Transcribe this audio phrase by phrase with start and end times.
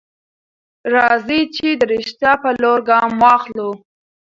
[0.93, 3.69] راځئ چې د رښتيا په لور ګام واخلو.